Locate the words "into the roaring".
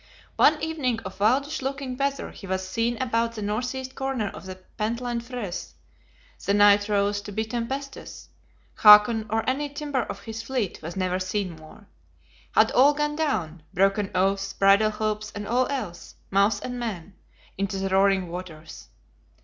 17.55-18.27